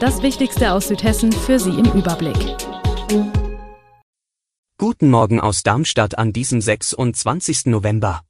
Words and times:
Das 0.00 0.22
Wichtigste 0.22 0.74
aus 0.74 0.86
Südhessen 0.86 1.32
für 1.32 1.58
Sie 1.58 1.70
im 1.70 1.86
Überblick. 1.86 2.56
Guten 4.78 5.10
Morgen 5.10 5.40
aus 5.40 5.64
Darmstadt 5.64 6.16
an 6.16 6.32
diesem 6.32 6.60
26. 6.60 7.66
November. 7.66 8.22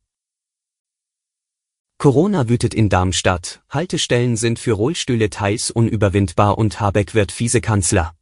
Corona 1.99 2.49
wütet 2.49 2.73
in 2.73 2.89
Darmstadt, 2.89 3.63
Haltestellen 3.69 4.39
sind 4.39 4.59
für 4.59 4.73
Rollstühle 4.73 5.29
teils 5.29 5.71
unüberwindbar 5.71 6.57
und 6.57 6.81
Habeck 6.81 7.15
wird 7.15 7.39
Vizekanzler. 7.39 8.15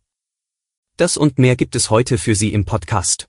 Das 0.97 1.17
und 1.17 1.39
mehr 1.39 1.55
gibt 1.55 1.77
es 1.77 1.89
heute 1.89 2.19
für 2.19 2.35
Sie 2.35 2.53
im 2.53 2.65
Podcast. 2.65 3.29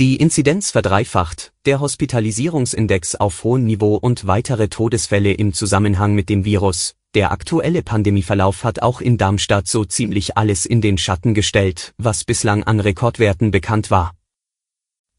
Die 0.00 0.16
Inzidenz 0.16 0.72
verdreifacht, 0.72 1.52
der 1.64 1.78
Hospitalisierungsindex 1.78 3.14
auf 3.14 3.44
hohem 3.44 3.66
Niveau 3.66 3.94
und 3.94 4.26
weitere 4.26 4.68
Todesfälle 4.68 5.32
im 5.32 5.52
Zusammenhang 5.52 6.14
mit 6.14 6.28
dem 6.28 6.44
Virus, 6.44 6.96
der 7.14 7.32
aktuelle 7.32 7.82
Pandemieverlauf 7.82 8.62
hat 8.62 8.82
auch 8.82 9.00
in 9.00 9.18
Darmstadt 9.18 9.66
so 9.66 9.84
ziemlich 9.84 10.36
alles 10.36 10.64
in 10.64 10.80
den 10.80 10.96
Schatten 10.96 11.34
gestellt, 11.34 11.92
was 11.98 12.24
bislang 12.24 12.62
an 12.62 12.78
Rekordwerten 12.78 13.50
bekannt 13.50 13.90
war. 13.90 14.14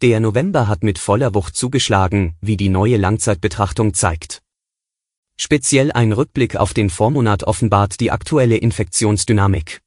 Der 0.01 0.19
November 0.19 0.67
hat 0.67 0.83
mit 0.83 0.97
voller 0.97 1.35
Wucht 1.35 1.55
zugeschlagen, 1.55 2.35
wie 2.39 2.55
die 2.55 2.69
neue 2.69 2.97
Langzeitbetrachtung 2.97 3.93
zeigt. 3.93 4.41
Speziell 5.37 5.91
ein 5.91 6.13
Rückblick 6.13 6.55
auf 6.55 6.73
den 6.73 6.89
Vormonat 6.89 7.43
offenbart 7.43 7.99
die 7.99 8.09
aktuelle 8.09 8.55
Infektionsdynamik. 8.55 9.81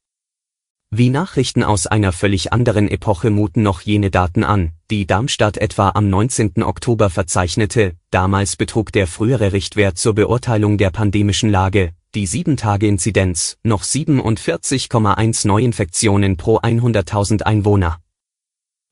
Wie 0.91 1.09
Nachrichten 1.09 1.63
aus 1.63 1.87
einer 1.87 2.11
völlig 2.11 2.53
anderen 2.53 2.87
Epoche 2.87 3.31
muten 3.31 3.63
noch 3.63 3.81
jene 3.81 4.11
Daten 4.11 4.43
an, 4.43 4.74
die 4.91 5.07
Darmstadt 5.07 5.57
etwa 5.57 5.89
am 5.89 6.09
19. 6.09 6.61
Oktober 6.61 7.09
verzeichnete, 7.09 7.93
damals 8.11 8.55
betrug 8.55 8.91
der 8.91 9.07
frühere 9.07 9.51
Richtwert 9.51 9.97
zur 9.97 10.13
Beurteilung 10.13 10.77
der 10.77 10.91
pandemischen 10.91 11.49
Lage, 11.49 11.89
die 12.13 12.27
7-Tage-Inzidenz, 12.27 13.57
noch 13.63 13.81
47,1 13.83 15.47
Neuinfektionen 15.47 16.37
pro 16.37 16.59
100.000 16.59 17.41
Einwohner. 17.41 17.97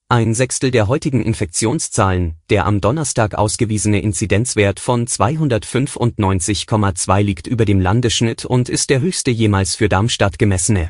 Ein 0.10 0.34
Sechstel 0.34 0.72
der 0.72 0.88
heutigen 0.88 1.24
Infektionszahlen, 1.24 2.38
der 2.50 2.66
am 2.66 2.82
Donnerstag 2.82 3.36
ausgewiesene 3.36 4.02
Inzidenzwert 4.02 4.80
von 4.80 5.06
295,2 5.06 7.22
liegt 7.22 7.46
über 7.48 7.66
dem 7.66 7.80
Landesschnitt 7.80 8.46
und 8.46 8.68
ist 8.68 8.90
der 8.90 9.02
höchste 9.02 9.30
jemals 9.32 9.76
für 9.76 9.90
Darmstadt 9.90 10.40
gemessene. 10.40 10.90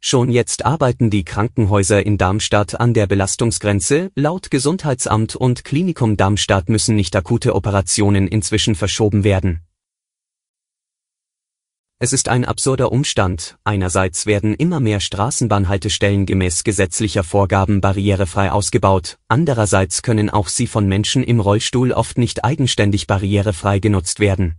Schon 0.00 0.30
jetzt 0.30 0.64
arbeiten 0.64 1.10
die 1.10 1.24
Krankenhäuser 1.24 2.04
in 2.04 2.18
Darmstadt 2.18 2.78
an 2.78 2.94
der 2.94 3.06
Belastungsgrenze, 3.06 4.10
laut 4.14 4.50
Gesundheitsamt 4.50 5.34
und 5.34 5.64
Klinikum 5.64 6.16
Darmstadt 6.16 6.68
müssen 6.68 6.94
nicht 6.94 7.16
akute 7.16 7.54
Operationen 7.54 8.28
inzwischen 8.28 8.74
verschoben 8.74 9.24
werden. 9.24 9.62
Es 11.98 12.12
ist 12.12 12.28
ein 12.28 12.44
absurder 12.44 12.92
Umstand, 12.92 13.56
einerseits 13.64 14.26
werden 14.26 14.54
immer 14.54 14.80
mehr 14.80 15.00
Straßenbahnhaltestellen 15.00 16.26
gemäß 16.26 16.62
gesetzlicher 16.62 17.24
Vorgaben 17.24 17.80
barrierefrei 17.80 18.52
ausgebaut, 18.52 19.16
andererseits 19.28 20.02
können 20.02 20.28
auch 20.28 20.48
sie 20.48 20.66
von 20.66 20.86
Menschen 20.86 21.24
im 21.24 21.40
Rollstuhl 21.40 21.92
oft 21.92 22.18
nicht 22.18 22.44
eigenständig 22.44 23.06
barrierefrei 23.06 23.78
genutzt 23.78 24.20
werden. 24.20 24.56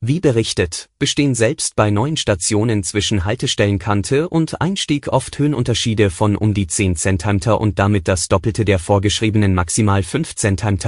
Wie 0.00 0.20
berichtet, 0.20 0.90
bestehen 0.98 1.34
selbst 1.34 1.76
bei 1.76 1.90
neuen 1.90 2.16
Stationen 2.16 2.82
zwischen 2.82 3.24
Haltestellenkante 3.24 4.28
und 4.28 4.60
Einstieg 4.60 5.08
oft 5.08 5.38
Höhenunterschiede 5.38 6.10
von 6.10 6.36
um 6.36 6.52
die 6.52 6.66
10 6.66 6.96
cm 6.96 7.54
und 7.58 7.78
damit 7.78 8.06
das 8.06 8.28
Doppelte 8.28 8.64
der 8.64 8.78
vorgeschriebenen 8.78 9.54
maximal 9.54 10.02
5 10.02 10.34
cm. 10.34 10.78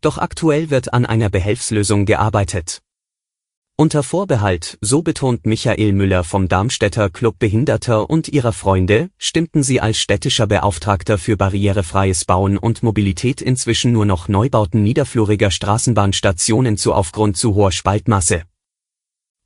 Doch 0.00 0.18
aktuell 0.18 0.70
wird 0.70 0.92
an 0.92 1.06
einer 1.06 1.28
Behelfslösung 1.28 2.06
gearbeitet. 2.06 2.82
Unter 3.80 4.02
Vorbehalt, 4.02 4.76
so 4.80 5.02
betont 5.02 5.46
Michael 5.46 5.92
Müller 5.92 6.24
vom 6.24 6.48
Darmstädter 6.48 7.10
Club 7.10 7.38
Behinderter 7.38 8.10
und 8.10 8.26
ihrer 8.26 8.52
Freunde, 8.52 9.08
stimmten 9.18 9.62
sie 9.62 9.80
als 9.80 9.98
städtischer 9.98 10.48
Beauftragter 10.48 11.16
für 11.16 11.36
barrierefreies 11.36 12.24
Bauen 12.24 12.58
und 12.58 12.82
Mobilität 12.82 13.40
inzwischen 13.40 13.92
nur 13.92 14.04
noch 14.04 14.26
Neubauten 14.26 14.82
niederfluriger 14.82 15.52
Straßenbahnstationen 15.52 16.76
zu 16.76 16.92
aufgrund 16.92 17.36
zu 17.36 17.54
hoher 17.54 17.70
Spaltmasse. 17.70 18.42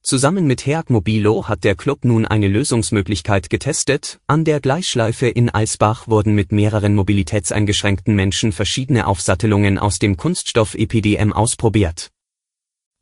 Zusammen 0.02 0.46
mit 0.46 0.64
Herg 0.64 0.88
Mobilo 0.88 1.46
hat 1.46 1.62
der 1.62 1.74
Club 1.74 2.06
nun 2.06 2.24
eine 2.24 2.48
Lösungsmöglichkeit 2.48 3.50
getestet, 3.50 4.18
an 4.28 4.46
der 4.46 4.60
Gleisschleife 4.60 5.26
in 5.28 5.50
Alsbach 5.50 6.08
wurden 6.08 6.34
mit 6.34 6.52
mehreren 6.52 6.94
mobilitätseingeschränkten 6.94 8.14
Menschen 8.14 8.52
verschiedene 8.52 9.08
Aufsattelungen 9.08 9.76
aus 9.76 9.98
dem 9.98 10.16
Kunststoff 10.16 10.74
EPDM 10.74 11.34
ausprobiert 11.34 12.10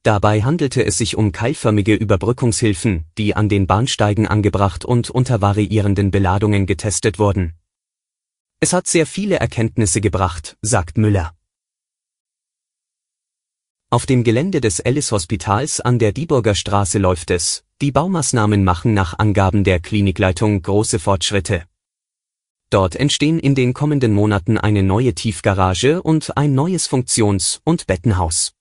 Dabei 0.02 0.42
handelte 0.42 0.84
es 0.84 0.96
sich 0.96 1.16
um 1.16 1.30
keilförmige 1.30 1.94
Überbrückungshilfen, 1.94 3.04
die 3.18 3.36
an 3.36 3.50
den 3.50 3.66
Bahnsteigen 3.66 4.26
angebracht 4.26 4.86
und 4.86 5.10
unter 5.10 5.42
variierenden 5.42 6.10
Beladungen 6.10 6.64
getestet 6.64 7.18
wurden. 7.18 7.54
Es 8.60 8.72
hat 8.72 8.86
sehr 8.86 9.06
viele 9.06 9.36
Erkenntnisse 9.36 10.00
gebracht, 10.00 10.56
sagt 10.62 10.96
Müller. 10.96 11.34
Auf 13.90 14.06
dem 14.06 14.24
Gelände 14.24 14.60
des 14.60 14.78
Ellis-Hospitals 14.78 15.80
an 15.80 15.98
der 15.98 16.12
Dieburger 16.12 16.54
Straße 16.54 16.98
läuft 16.98 17.30
es, 17.30 17.64
die 17.82 17.90
Baumaßnahmen 17.90 18.62
machen 18.64 18.94
nach 18.94 19.18
Angaben 19.18 19.64
der 19.64 19.80
Klinikleitung 19.80 20.62
große 20.62 20.98
Fortschritte. 20.98 21.64
Dort 22.70 22.94
entstehen 22.94 23.40
in 23.40 23.54
den 23.54 23.74
kommenden 23.74 24.12
Monaten 24.12 24.56
eine 24.56 24.82
neue 24.82 25.14
Tiefgarage 25.14 26.02
und 26.02 26.36
ein 26.36 26.54
neues 26.54 26.86
Funktions- 26.86 27.60
und 27.64 27.86
Bettenhaus. 27.86 28.52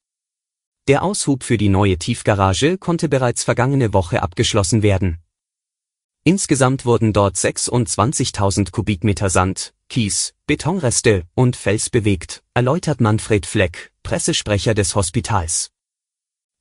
Der 0.89 1.03
Aushub 1.03 1.43
für 1.43 1.59
die 1.59 1.69
neue 1.69 1.99
Tiefgarage 1.99 2.79
konnte 2.79 3.09
bereits 3.09 3.43
vergangene 3.43 3.93
Woche 3.93 4.23
abgeschlossen 4.23 4.81
werden. 4.81 5.19
Insgesamt 6.23 6.83
wurden 6.83 7.13
dort 7.13 7.35
26.000 7.35 8.71
Kubikmeter 8.71 9.29
Sand, 9.29 9.75
Kies, 9.87 10.33
Betonreste 10.47 11.25
und 11.35 11.55
Fels 11.55 11.91
bewegt, 11.91 12.41
erläutert 12.55 13.01
Manfred 13.01 13.45
Fleck, 13.45 13.91
Pressesprecher 14.01 14.73
des 14.73 14.95
Hospitals. 14.95 15.69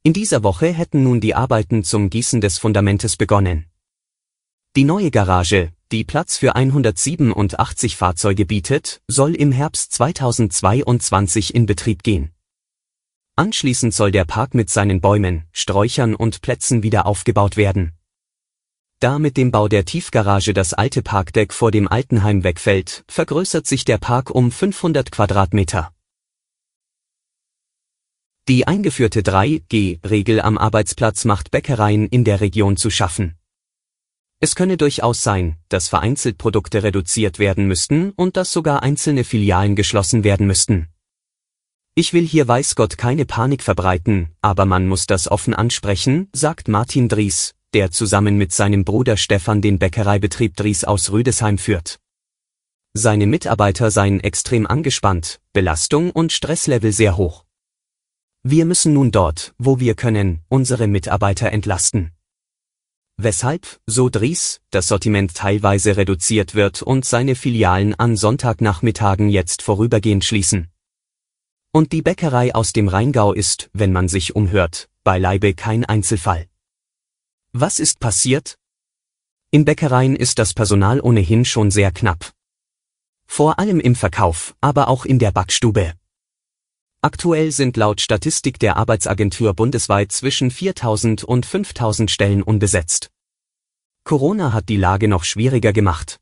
In 0.03 0.13
dieser 0.13 0.43
Woche 0.43 0.75
hätten 0.75 1.05
nun 1.05 1.23
die 1.23 1.35
Arbeiten 1.35 1.83
zum 1.83 2.11
Gießen 2.11 2.43
des 2.43 2.59
Fundamentes 2.59 3.17
begonnen. 3.17 3.65
Die 4.77 4.85
neue 4.85 5.11
Garage, 5.11 5.73
die 5.91 6.05
Platz 6.05 6.37
für 6.37 6.55
187 6.55 7.97
Fahrzeuge 7.97 8.45
bietet, 8.45 9.01
soll 9.09 9.35
im 9.35 9.53
Herbst 9.53 9.93
2022 9.93 11.55
in 11.55 11.65
Betrieb 11.65 12.03
gehen. 12.03 12.35
Anschließend 13.39 13.95
soll 13.95 14.11
der 14.11 14.25
Park 14.25 14.55
mit 14.55 14.69
seinen 14.69 15.01
Bäumen, 15.01 15.45
Sträuchern 15.53 16.17
und 16.17 16.43
Plätzen 16.43 16.83
wieder 16.83 17.07
aufgebaut 17.07 17.57
werden. 17.57 17.93
Da 18.99 19.21
mit 19.21 19.37
dem 19.37 19.53
Bau 19.53 19.69
der 19.69 19.85
Tiefgarage 19.85 20.53
das 20.53 20.75
alte 20.75 21.03
Parkdeck 21.03 21.55
vor 21.55 21.71
dem 21.71 21.87
Altenheim 21.87 22.43
wegfällt, 22.43 23.05
vergrößert 23.07 23.65
sich 23.65 23.85
der 23.85 23.99
Park 23.99 24.33
um 24.33 24.51
500 24.51 25.13
Quadratmeter. 25.13 25.93
Die 28.49 28.67
eingeführte 28.67 29.21
3G-Regel 29.21 30.41
am 30.41 30.59
Arbeitsplatz 30.59 31.25
macht 31.25 31.53
Bäckereien 31.53 32.09
in 32.09 32.25
der 32.25 32.41
Region 32.41 32.77
zu 32.77 32.91
schaffen. 32.91 33.37
Es 34.41 34.57
könne 34.57 34.77
durchaus 34.77 35.23
sein, 35.23 35.59
dass 35.69 35.87
vereinzelt 35.87 36.39
Produkte 36.39 36.83
reduziert 36.83 37.39
werden 37.39 37.69
müssten 37.69 38.11
und 38.17 38.37
dass 38.37 38.53
sogar 38.53 38.83
einzelne 38.83 39.23
Filialen 39.23 39.77
geschlossen 39.77 40.25
werden 40.25 40.49
müssten. 40.49 40.89
Ich 42.01 42.13
will 42.13 42.25
hier 42.25 42.47
weiß 42.47 42.77
Gott 42.77 42.97
keine 42.97 43.25
Panik 43.25 43.61
verbreiten, 43.61 44.29
aber 44.41 44.67
man 44.67 44.87
muss 44.87 45.09
das 45.09 45.27
offen 45.29 45.53
ansprechen, 45.53 46.29
sagt 46.33 46.69
Martin 46.69 47.09
Dries, 47.09 47.57
der 47.75 47.91
zusammen 47.91 48.37
mit 48.37 48.53
seinem 48.53 48.85
Bruder 48.85 49.17
Stefan 49.17 49.63
den 49.63 49.81
Bäckereibetrieb 49.81 50.55
Dries 50.55 50.85
aus 50.85 51.11
Rüdesheim 51.11 51.59
führt. 51.59 51.99
Seine 52.95 53.27
Mitarbeiter 53.27 53.91
seien 53.91 54.21
extrem 54.21 54.65
angespannt, 54.65 55.41
Belastung 55.53 56.13
und 56.13 56.31
Stresslevel 56.31 56.93
sehr 56.93 57.17
hoch. 57.17 57.45
Wir 58.45 58.65
müssen 58.65 58.93
nun 58.93 59.11
dort, 59.11 59.53
wo 59.59 59.81
wir 59.81 59.97
können, 59.97 60.39
unsere 60.47 60.87
Mitarbeiter 60.87 61.51
entlasten. 61.51 62.13
Weshalb, 63.17 63.81
so 63.87 64.09
Dries, 64.09 64.61
das 64.71 64.87
Sortiment 64.87 65.35
teilweise 65.35 65.97
reduziert 65.97 66.55
wird 66.55 66.81
und 66.81 67.05
seine 67.05 67.35
Filialen 67.35 67.97
an 67.97 68.17
Sonntagnachmittagen 68.17 69.31
jetzt 69.31 69.63
vorübergehend 69.63 70.25
schließen. 70.25 70.69
Und 71.79 71.93
die 71.93 72.03
Bäckerei 72.03 72.57
aus 72.57 72.73
dem 72.73 72.89
Rheingau 72.89 73.33
ist, 73.33 73.71
wenn 73.73 73.93
man 73.93 74.09
sich 74.09 74.35
umhört, 74.35 74.91
beileibe 75.05 75.55
kein 75.55 75.85
Einzelfall. 75.85 76.49
Was 77.53 77.79
ist 77.79 78.01
passiert? 78.01 78.59
In 79.53 79.65
Bäckereien 79.65 80.17
ist 80.17 80.41
das 80.41 80.55
Personal 80.55 81.01
ohnehin 81.01 81.45
schon 81.45 81.71
sehr 81.71 81.93
knapp. 81.93 82.33
Vor 83.29 83.61
allem 83.61 83.79
im 83.79 83.95
Verkauf, 83.95 84.57
aber 84.61 84.89
auch 84.89 85.05
in 85.05 85.21
der 85.21 85.31
Backstube. 85.31 85.95
Aktuell 87.01 87.53
sind 87.53 87.77
laut 87.77 88.01
Statistik 88.01 88.59
der 88.59 88.77
Arbeitsagentur 88.77 89.55
bundesweit 89.55 90.11
zwischen 90.11 90.51
4000 90.51 91.23
und 91.23 91.47
5000 91.47 92.11
Stellen 92.11 92.43
unbesetzt. 92.43 93.13
Corona 94.03 94.53
hat 94.53 94.69
die 94.69 94.79
Lage 94.79 95.07
noch 95.07 95.23
schwieriger 95.23 95.73
gemacht. 95.73 96.19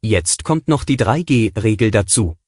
Jetzt 0.00 0.42
kommt 0.42 0.68
noch 0.68 0.84
die 0.84 0.96
3G-Regel 0.96 1.90
dazu. 1.90 2.38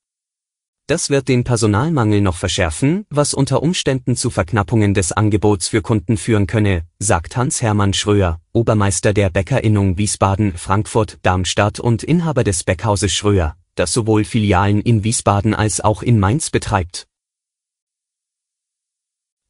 Das 0.89 1.11
wird 1.11 1.27
den 1.27 1.43
Personalmangel 1.43 2.21
noch 2.21 2.37
verschärfen, 2.37 3.07
was 3.11 3.35
unter 3.35 3.61
Umständen 3.61 4.15
zu 4.15 4.31
Verknappungen 4.31 4.95
des 4.95 5.11
Angebots 5.11 5.67
für 5.67 5.83
Kunden 5.83 6.17
führen 6.17 6.47
könne, 6.47 6.85
sagt 7.01 7.37
Hans-Hermann 7.37 7.93
Schröer, 7.93 8.41
Obermeister 8.53 9.13
der 9.13 9.31
Bäckerinnung 9.31 9.99
Wiesbaden, 9.99 10.57
Frankfurt, 10.57 11.19
Darmstadt 11.23 11.81
und 11.81 12.05
Inhaber 12.05 12.45
des 12.45 12.63
Bäckhauses 12.63 13.13
Schröer, 13.13 13.57
das 13.75 13.93
sowohl 13.93 14.23
Filialen 14.23 14.81
in 14.81 15.03
Wiesbaden 15.03 15.55
als 15.55 15.81
auch 15.81 16.05
in 16.05 16.21
Mainz 16.21 16.51
betreibt. 16.51 17.09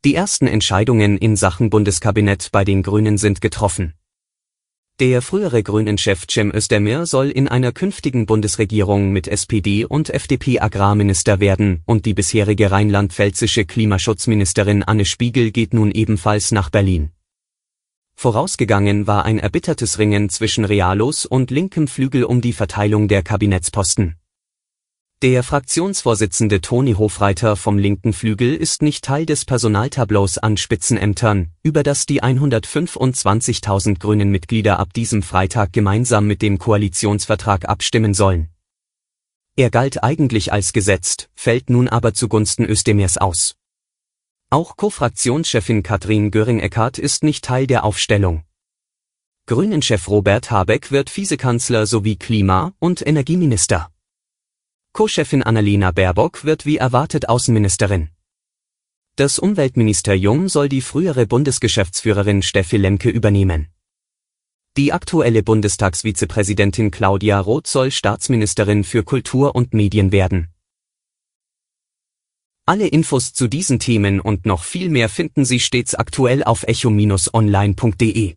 Die 0.06 0.14
ersten 0.14 0.46
Entscheidungen 0.46 1.18
in 1.18 1.36
Sachen 1.36 1.68
Bundeskabinett 1.68 2.48
bei 2.50 2.64
den 2.64 2.82
Grünen 2.82 3.18
sind 3.18 3.42
getroffen. 3.42 3.92
Der 4.98 5.20
frühere 5.20 5.62
Grünen-Chef 5.62 6.26
Cem 6.26 6.50
Özdemir 6.54 7.04
soll 7.04 7.28
in 7.28 7.48
einer 7.48 7.70
künftigen 7.70 8.24
Bundesregierung 8.24 9.12
mit 9.12 9.28
SPD 9.28 9.84
und 9.84 10.08
FDP 10.08 10.58
Agrarminister 10.58 11.38
werden 11.38 11.82
und 11.84 12.06
die 12.06 12.14
bisherige 12.14 12.70
rheinland-pfälzische 12.70 13.66
Klimaschutzministerin 13.66 14.82
Anne 14.82 15.04
Spiegel 15.04 15.50
geht 15.50 15.74
nun 15.74 15.90
ebenfalls 15.90 16.50
nach 16.50 16.70
Berlin. 16.70 17.10
Vorausgegangen 18.14 19.06
war 19.06 19.26
ein 19.26 19.38
erbittertes 19.38 19.98
Ringen 19.98 20.30
zwischen 20.30 20.64
Realos 20.64 21.26
und 21.26 21.50
linkem 21.50 21.88
Flügel 21.88 22.24
um 22.24 22.40
die 22.40 22.54
Verteilung 22.54 23.06
der 23.06 23.22
Kabinettsposten. 23.22 24.16
Der 25.22 25.42
Fraktionsvorsitzende 25.42 26.60
Toni 26.60 26.92
Hofreiter 26.92 27.56
vom 27.56 27.78
linken 27.78 28.12
Flügel 28.12 28.54
ist 28.54 28.82
nicht 28.82 29.02
Teil 29.02 29.24
des 29.24 29.46
Personaltableaus 29.46 30.36
an 30.36 30.58
Spitzenämtern, 30.58 31.52
über 31.62 31.82
das 31.82 32.04
die 32.04 32.22
125.000 32.22 33.98
grünen 33.98 34.30
Mitglieder 34.30 34.78
ab 34.78 34.92
diesem 34.92 35.22
Freitag 35.22 35.72
gemeinsam 35.72 36.26
mit 36.26 36.42
dem 36.42 36.58
Koalitionsvertrag 36.58 37.66
abstimmen 37.66 38.12
sollen. 38.12 38.50
Er 39.56 39.70
galt 39.70 40.04
eigentlich 40.04 40.52
als 40.52 40.74
gesetzt, 40.74 41.30
fällt 41.34 41.70
nun 41.70 41.88
aber 41.88 42.12
zugunsten 42.12 42.66
Özdemirs 42.66 43.16
aus. 43.16 43.56
Auch 44.50 44.76
Co-Fraktionschefin 44.76 45.82
Katrin 45.82 46.30
Göring-Eckardt 46.30 46.98
ist 46.98 47.24
nicht 47.24 47.42
Teil 47.42 47.66
der 47.66 47.84
Aufstellung. 47.84 48.42
Grünen-Chef 49.46 50.08
Robert 50.08 50.50
Habeck 50.50 50.90
wird 50.90 51.16
Vizekanzler 51.16 51.86
sowie 51.86 52.16
Klima- 52.16 52.74
und 52.80 53.06
Energieminister. 53.06 53.90
Co-Chefin 54.96 55.42
Annalena 55.42 55.90
Baerbock 55.90 56.44
wird 56.44 56.64
wie 56.64 56.78
erwartet 56.78 57.28
Außenministerin. 57.28 58.08
Das 59.16 59.38
Umweltministerium 59.38 60.48
soll 60.48 60.70
die 60.70 60.80
frühere 60.80 61.26
Bundesgeschäftsführerin 61.26 62.40
Steffi 62.40 62.78
Lemke 62.78 63.10
übernehmen. 63.10 63.68
Die 64.78 64.94
aktuelle 64.94 65.42
Bundestagsvizepräsidentin 65.42 66.90
Claudia 66.90 67.38
Roth 67.38 67.66
soll 67.66 67.90
Staatsministerin 67.90 68.84
für 68.84 69.02
Kultur 69.02 69.54
und 69.54 69.74
Medien 69.74 70.12
werden. 70.12 70.48
Alle 72.64 72.86
Infos 72.86 73.34
zu 73.34 73.48
diesen 73.48 73.78
Themen 73.78 74.18
und 74.18 74.46
noch 74.46 74.64
viel 74.64 74.88
mehr 74.88 75.10
finden 75.10 75.44
Sie 75.44 75.60
stets 75.60 75.94
aktuell 75.94 76.42
auf 76.42 76.62
echo-online.de. 76.62 78.36